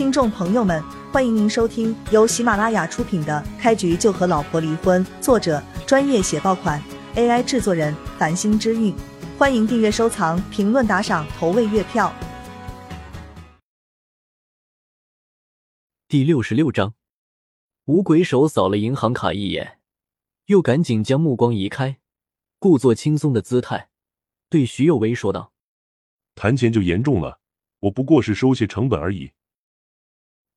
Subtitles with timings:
[0.00, 6.82] 听众朋友们，欢迎您收听由喜马拉雅出品的《开局就和老婆离婚》，作者专业写爆款
[7.16, 8.94] ，AI 制作人繁星之韵。
[9.36, 12.10] 欢迎订阅、收藏、评论、打赏、投喂月票。
[16.08, 16.94] 第六十六章，
[17.84, 19.80] 五鬼手扫了银行卡一眼，
[20.46, 21.98] 又赶紧将目光移开，
[22.58, 23.90] 故作轻松的姿态，
[24.48, 25.52] 对徐有为说道
[26.34, 27.40] ：“谈钱就严重了，
[27.80, 29.32] 我不过是收些成本而已。”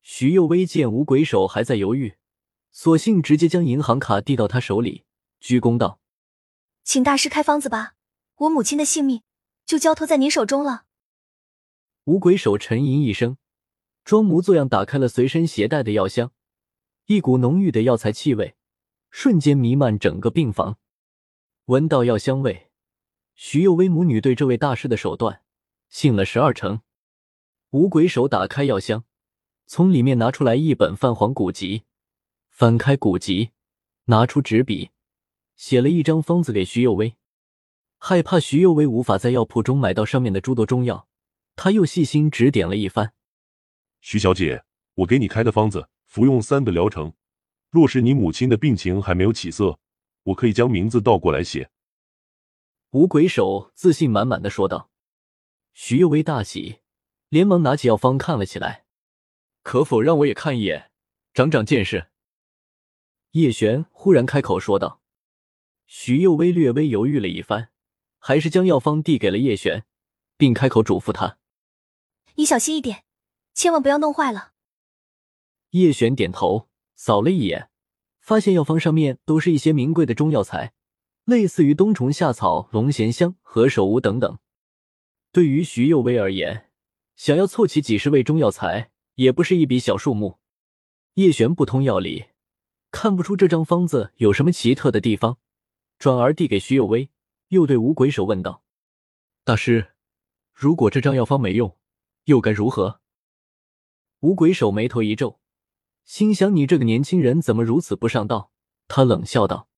[0.06, 2.16] 徐幼薇见五鬼手还在犹豫，
[2.72, 5.06] 索性直接将银行卡递到他手里，
[5.40, 5.98] 鞠躬道
[6.84, 7.94] ：“请大师开方子吧，
[8.36, 9.22] 我母亲的性命
[9.64, 10.84] 就交托在您手中了。”
[12.04, 13.38] 五鬼手沉吟一声，
[14.04, 16.32] 装模作样打开了随身携带的药箱，
[17.06, 18.56] 一股浓郁的药材气味
[19.10, 20.76] 瞬间弥漫整个病房。
[21.64, 22.70] 闻到药香味，
[23.34, 25.42] 徐幼薇母女对这位大师的手段
[25.88, 26.82] 信了十二成。
[27.70, 29.06] 五鬼手打开药箱。
[29.66, 31.84] 从里面拿出来一本泛黄古籍，
[32.50, 33.50] 翻开古籍，
[34.04, 34.90] 拿出纸笔，
[35.56, 37.16] 写了一张方子给徐有为。
[37.98, 41.08] 害怕徐有为无法在药铺中买到上面的诸多中药，
[41.56, 43.14] 他又细心指点了一番。
[44.00, 44.64] 徐小姐，
[44.96, 47.14] 我给你开的方子，服用三个疗程。
[47.70, 49.78] 若是你母亲的病情还没有起色，
[50.24, 51.70] 我可以将名字倒过来写。
[52.90, 54.90] 五鬼手自信满满的说道。
[55.72, 56.80] 徐有为大喜，
[57.30, 58.83] 连忙拿起药方看了起来。
[59.64, 60.90] 可否让我也看一眼，
[61.32, 62.08] 长长见识？
[63.30, 65.00] 叶璇忽然开口说道。
[65.86, 67.70] 徐幼薇略微犹豫了一番，
[68.18, 69.86] 还是将药方递给了叶璇，
[70.36, 71.38] 并开口嘱咐他
[72.36, 73.04] ：“你小心一点，
[73.54, 74.52] 千万不要弄坏了。”
[75.70, 77.70] 叶璇点头，扫了一眼，
[78.20, 80.74] 发现药方上面都是一些名贵的中药材，
[81.24, 84.38] 类似于冬虫夏草、龙涎香、何首乌等等。
[85.32, 86.70] 对于徐幼薇而言，
[87.16, 88.90] 想要凑齐几十味中药材。
[89.14, 90.38] 也不是一笔小数目。
[91.14, 92.26] 叶璇不通药理，
[92.90, 95.38] 看不出这张方子有什么奇特的地方，
[95.98, 97.10] 转而递给徐有威，
[97.48, 98.64] 又对五鬼手问道
[99.44, 99.94] ：“大师，
[100.52, 101.76] 如果这张药方没用，
[102.24, 103.00] 又该如何？”
[104.20, 105.38] 五鬼手眉头一皱，
[106.04, 108.50] 心想：“你这个年轻人怎么如此不上道？”
[108.88, 109.68] 他冷笑道：“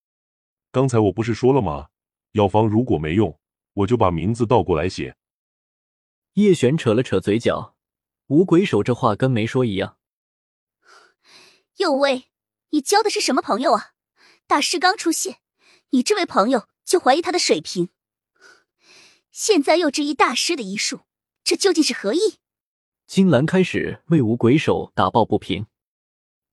[0.73, 1.89] 刚才我不是说了吗？
[2.33, 3.39] 药方如果没用，
[3.75, 5.17] 我就把名字倒过来写。”
[6.35, 7.76] 叶璇扯了扯嘴角。
[8.29, 9.99] 五鬼手这话跟没说一样。
[11.77, 12.25] 右威，
[12.71, 13.93] 你交的是什么朋友啊？
[14.47, 15.39] 大师刚出现，
[15.91, 17.91] 你这位朋友就怀疑他的水平，
[19.31, 21.01] 现在又质疑大师的医术，
[21.45, 22.39] 这究竟是何意？
[23.07, 25.67] 金兰开始为五鬼手打抱不平。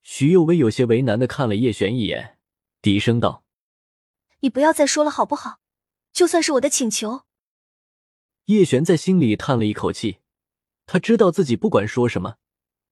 [0.03, 2.38] 徐幼薇有些为难的看了叶璇一眼，
[2.81, 3.44] 低声道
[4.41, 5.61] ：“你不要再说了好不好？
[6.11, 7.23] 就算是我的请求。”
[8.45, 10.19] 叶璇在心里叹了一口气。
[10.86, 12.38] 他知道自己不管说什么，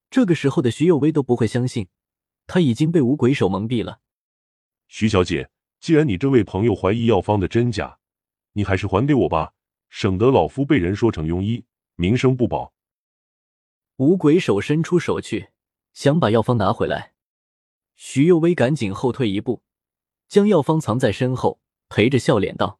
[0.09, 1.87] 这个时候的徐有为都不会相信，
[2.47, 3.99] 他已经被五鬼手蒙蔽了。
[4.87, 7.99] 徐小姐，既然你这位朋友怀疑药方的真假，
[8.53, 9.53] 你还是还给我吧，
[9.89, 11.65] 省得老夫被人说成庸医，
[11.95, 12.73] 名声不保。
[13.97, 15.49] 五鬼手伸出手去，
[15.93, 17.13] 想把药方拿回来，
[17.95, 19.61] 徐有为赶紧后退一步，
[20.27, 22.79] 将药方藏在身后，陪着笑脸道：“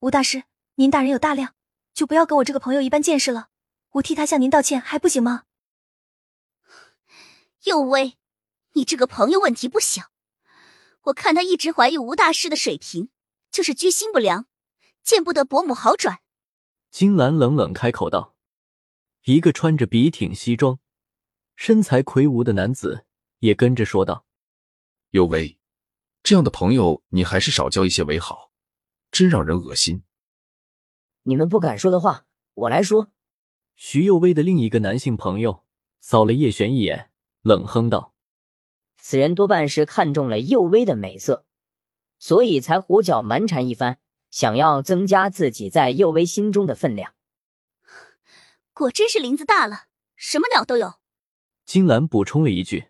[0.00, 1.54] 吴大师，您大人有大量，
[1.94, 3.48] 就不要跟我这个朋友一般见识了。”
[3.94, 5.44] 我替他向您道歉还不行吗？
[7.64, 8.16] 右威，
[8.72, 10.10] 你这个朋友问题不小。
[11.02, 13.10] 我看他一直怀疑吴大师的水平，
[13.50, 14.46] 就是居心不良，
[15.02, 16.20] 见不得伯母好转。
[16.90, 18.34] 金兰冷冷开口道
[19.24, 20.80] ：“一个穿着笔挺西装、
[21.54, 23.06] 身材魁梧的男子
[23.40, 24.26] 也跟着说道
[25.10, 25.56] ：‘右威，
[26.22, 28.50] 这样的朋友你还是少交一些为好，
[29.12, 30.02] 真让人恶心。’
[31.22, 33.12] 你们不敢说的话，我来说。”
[33.76, 35.64] 徐幼薇的另一个男性朋友
[36.00, 37.10] 扫了叶璇一眼，
[37.42, 38.14] 冷哼道
[38.96, 41.44] ：“此人多半是看中了幼薇的美色，
[42.18, 43.98] 所以才胡搅蛮缠一番，
[44.30, 47.14] 想要增加自己在幼薇心中的分量。
[48.72, 49.86] 果真是林子大了，
[50.16, 50.94] 什么鸟都有。”
[51.66, 52.88] 金兰补充了一句。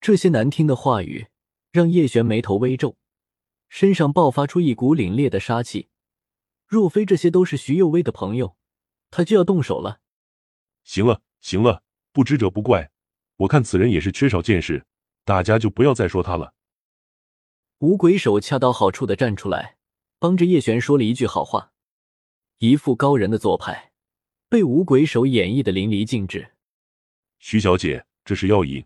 [0.00, 1.28] 这些难听的话语
[1.72, 2.96] 让叶璇眉头微皱，
[3.68, 5.88] 身上爆发出一股凛冽的杀气。
[6.66, 8.56] 若非这些都是徐幼薇的朋友，
[9.16, 10.02] 他就要动手了。
[10.84, 11.82] 行了，行了，
[12.12, 12.90] 不知者不怪。
[13.36, 14.84] 我看此人也是缺少见识，
[15.24, 16.52] 大家就不要再说他了。
[17.78, 19.78] 五鬼手恰到好处的站出来，
[20.18, 21.72] 帮着叶璇说了一句好话，
[22.58, 23.94] 一副高人的做派，
[24.50, 26.52] 被五鬼手演绎的淋漓尽致。
[27.38, 28.84] 徐小姐，这是药引。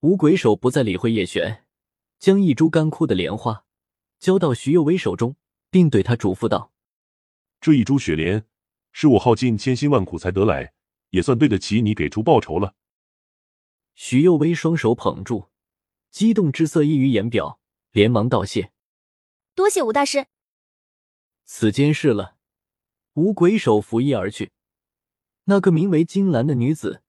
[0.00, 1.64] 五鬼手不再理会叶璇，
[2.18, 3.64] 将一株干枯的莲花
[4.18, 5.36] 交到徐幼薇手中，
[5.70, 6.72] 并对他嘱咐道
[7.60, 8.44] ：“这一株雪莲。”
[8.92, 10.72] 是我耗尽千辛万苦才得来，
[11.10, 12.74] 也算对得起你给出报酬了。
[13.94, 15.48] 徐幼薇双手捧住，
[16.10, 18.72] 激动之色溢于言表，连忙道谢
[19.54, 20.26] ：“多谢吴大师。”
[21.44, 22.36] 此间事了，
[23.14, 24.52] 吴鬼手拂衣而去。
[25.44, 27.02] 那个名为金兰的女子，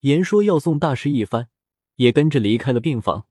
[0.00, 1.48] 言说要送大师一番，
[1.96, 3.28] 也跟着离开了病房。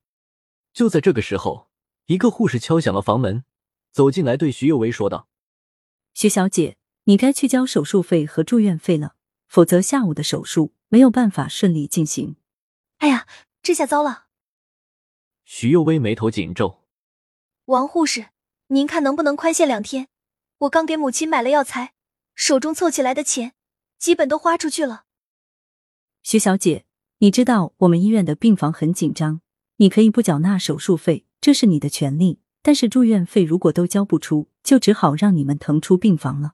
[0.71, 1.69] 就在这个时候，
[2.05, 3.43] 一个护士敲响了房门，
[3.91, 5.27] 走进来对徐幼薇说道
[6.13, 9.15] ：“徐小姐，你该去交手术费和住院费了，
[9.47, 12.35] 否则下午的手术没有办法顺利进行。”
[12.97, 13.25] 哎呀，
[13.63, 14.25] 这下糟了！
[15.43, 16.83] 徐幼薇眉头紧皱。
[17.65, 18.27] 王护士，
[18.67, 20.07] 您看能不能宽限两天？
[20.59, 21.93] 我刚给母亲买了药材，
[22.33, 23.53] 手中凑起来的钱，
[23.99, 25.05] 基本都花出去了。
[26.23, 26.85] 徐小姐，
[27.19, 29.41] 你知道我们医院的病房很紧张，
[29.77, 32.39] 你可以不缴纳手术费，这是你的权利。
[32.63, 36.53] 但是住院费如果都交不出，就只好让你们腾出病房了。”